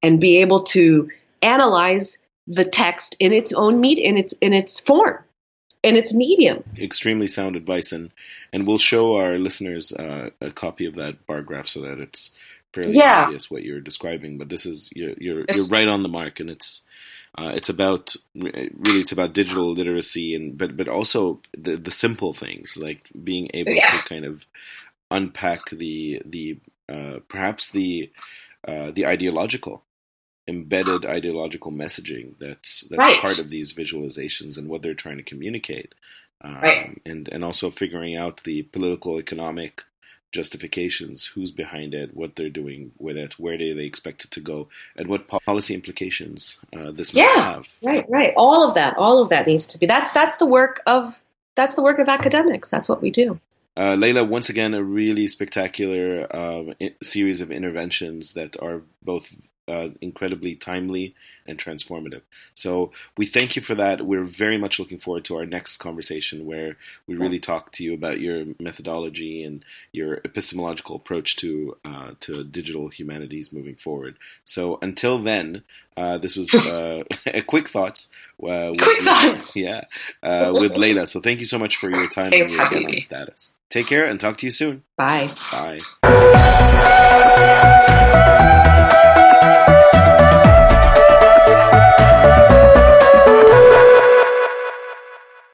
and 0.02 0.22
be 0.22 0.42
able 0.42 0.64
to 0.64 1.10
analyze 1.42 2.18
the 2.48 2.66
text 2.66 3.16
in 3.20 3.34
its 3.34 3.54
own 3.54 3.80
meat 3.80 3.98
in 3.98 4.18
its 4.18 4.34
in 4.34 4.54
its 4.54 4.80
form 4.80 5.24
in 5.86 5.96
its 5.96 6.14
medium. 6.14 6.64
Extremely 6.78 7.28
sound 7.28 7.56
advice, 7.56 7.92
and 7.92 8.12
and 8.52 8.68
we'll 8.68 8.80
show 8.80 9.18
our 9.18 9.38
listeners 9.38 9.94
uh, 9.94 10.32
a 10.42 10.52
copy 10.52 10.88
of 10.88 10.96
that 10.96 11.26
bar 11.28 11.42
graph 11.42 11.68
so 11.68 11.82
that 11.82 12.00
it's 12.00 12.32
fairly 12.74 12.96
yeah. 12.96 13.26
obvious 13.26 13.52
what 13.52 13.64
you're 13.64 13.80
describing. 13.80 14.38
But 14.38 14.50
this 14.50 14.66
is 14.66 14.92
you're 14.96 15.14
you're, 15.18 15.46
you're 15.54 15.68
right 15.68 15.88
on 15.88 16.04
the 16.04 16.10
mark, 16.10 16.40
and 16.40 16.50
it's. 16.50 16.82
Uh, 17.38 17.52
it's 17.54 17.68
about 17.68 18.16
really 18.34 19.02
it's 19.02 19.12
about 19.12 19.34
digital 19.34 19.74
literacy 19.74 20.36
and 20.36 20.58
but 20.58 20.78
but 20.78 20.88
also 20.88 21.42
the 21.54 21.76
the 21.76 21.92
simple 21.92 22.32
things 22.32 22.78
like 22.78 23.10
being 23.26 23.50
able 23.54 23.74
yeah. 23.74 23.88
to 23.88 23.98
kind 24.08 24.24
of 24.24 24.48
unpack 25.12 25.60
the 25.70 26.22
the 26.26 26.58
uh, 26.88 27.20
perhaps 27.28 27.72
the 27.72 28.10
uh, 28.66 28.92
the 28.92 29.06
ideological 29.06 29.84
embedded 30.48 31.06
ideological 31.06 31.72
messaging 31.72 32.34
that's 32.40 32.82
that's 32.90 33.00
right. 33.00 33.22
part 33.22 33.40
of 33.40 33.50
these 33.50 33.74
visualizations 33.74 34.58
and 34.58 34.70
what 34.70 34.82
they're 34.82 34.94
trying 34.94 35.18
to 35.18 35.24
communicate 35.24 35.96
um, 36.42 36.56
right. 36.62 37.02
and 37.06 37.28
and 37.30 37.44
also 37.44 37.72
figuring 37.72 38.16
out 38.16 38.44
the 38.44 38.62
political 38.64 39.20
economic 39.20 39.84
justifications 40.32 41.26
who's 41.26 41.52
behind 41.52 41.94
it 41.94 42.16
what 42.16 42.36
they're 42.36 42.50
doing 42.50 42.92
with 43.00 43.18
it 43.18 43.40
where 43.40 43.58
do 43.58 43.74
they 43.74 43.86
expect 43.86 44.26
it 44.26 44.32
to 44.32 44.42
go 44.42 44.68
and 44.98 45.08
what 45.08 45.28
policy 45.28 45.74
implications 45.74 46.58
uh, 46.78 46.92
this 46.92 47.14
might 47.14 47.24
have. 47.24 47.74
Right 47.82 48.06
right. 48.10 48.34
All 48.36 48.68
of 48.68 48.76
that 48.76 48.98
all 48.98 49.22
of 49.22 49.30
that 49.30 49.48
needs 49.48 49.68
to 49.68 49.78
be 49.78 49.86
that's 49.86 50.12
that's 50.12 50.36
the 50.36 50.46
work 50.46 50.84
of 50.86 51.16
that's 51.56 51.76
the 51.76 51.82
work 51.82 52.00
of 52.00 52.10
academics. 52.10 52.70
That's 52.70 52.88
what 52.88 53.02
we 53.02 53.12
do. 53.12 53.40
Uh, 53.78 53.96
Laila, 53.96 54.24
once 54.24 54.50
again, 54.50 54.74
a 54.74 54.84
really 54.84 55.28
spectacular 55.28 56.28
uh, 56.34 56.64
series 57.04 57.42
of 57.42 57.52
interventions 57.52 58.34
that 58.34 58.62
are 58.62 58.82
both 59.02 59.34
uh, 59.68 59.90
incredibly 60.02 60.56
timely 60.56 61.16
and 61.48 61.58
transformative. 61.58 62.22
So 62.54 62.92
we 63.18 63.26
thank 63.26 63.56
you 63.56 63.62
for 63.62 63.76
that. 63.76 64.06
We're 64.06 64.24
very 64.24 64.58
much 64.58 64.80
looking 64.80 64.98
forward 64.98 65.26
to 65.26 65.38
our 65.38 65.46
next 65.46 65.78
conversation 65.78 66.46
where 66.46 66.78
we 67.08 67.16
really 67.16 67.40
talk 67.40 67.72
to 67.74 67.84
you 67.84 67.94
about 67.94 68.20
your 68.20 68.46
methodology 68.60 69.44
and 69.44 69.64
your 69.92 70.22
epistemological 70.26 70.96
approach 70.96 71.36
to 71.38 71.78
uh, 71.86 72.12
to 72.22 72.44
digital 72.44 72.88
humanities 72.90 73.54
moving 73.54 73.76
forward. 73.76 74.18
So 74.44 74.80
until 74.82 75.22
then, 75.22 75.64
uh, 75.98 76.18
this 76.18 76.36
was 76.36 76.54
uh, 76.54 77.04
a 77.26 77.42
quick 77.42 77.70
thoughts. 77.70 78.10
Uh, 78.42 78.72
with, 78.72 78.82
quick 78.82 79.00
thoughts, 79.00 79.56
yeah, 79.56 79.86
uh, 80.22 80.52
with 80.54 80.76
Laila. 80.78 81.08
So 81.08 81.22
thank 81.22 81.40
you 81.40 81.46
so 81.46 81.58
much 81.58 81.78
for 81.78 81.90
your 81.90 82.10
time 82.10 82.34
and 82.34 82.50
your 82.50 82.68
again 82.68 82.86
on 82.86 82.98
status. 82.98 83.54
Take 83.70 83.88
care 83.88 84.06
and 84.06 84.20
talk 84.20 84.38
to 84.38 84.46
you 84.46 84.52
soon. 84.52 84.84
Bye. 84.98 85.32
Bye. 85.52 85.80